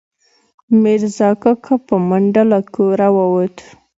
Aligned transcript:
میرزا 0.81 1.29
کاکا، 1.41 1.73
په 1.87 1.95
منډه 2.09 2.43
له 2.51 2.59
کوره 2.73 3.07
ووت 3.15 3.57